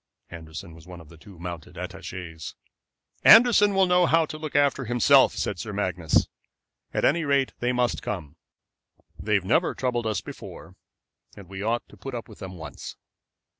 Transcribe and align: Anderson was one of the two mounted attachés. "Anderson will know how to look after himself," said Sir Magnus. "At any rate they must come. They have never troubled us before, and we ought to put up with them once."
Anderson 0.31 0.73
was 0.73 0.87
one 0.87 0.99
of 0.99 1.09
the 1.09 1.17
two 1.19 1.37
mounted 1.37 1.75
attachés. 1.75 2.55
"Anderson 3.23 3.75
will 3.75 3.85
know 3.85 4.07
how 4.07 4.25
to 4.25 4.35
look 4.39 4.55
after 4.55 4.85
himself," 4.85 5.35
said 5.35 5.59
Sir 5.59 5.71
Magnus. 5.73 6.27
"At 6.91 7.05
any 7.05 7.23
rate 7.23 7.53
they 7.59 7.71
must 7.71 8.01
come. 8.01 8.35
They 9.19 9.35
have 9.35 9.45
never 9.45 9.75
troubled 9.75 10.07
us 10.07 10.19
before, 10.19 10.75
and 11.37 11.47
we 11.47 11.61
ought 11.61 11.87
to 11.87 11.97
put 11.97 12.15
up 12.15 12.27
with 12.27 12.39
them 12.39 12.57
once." 12.57 12.95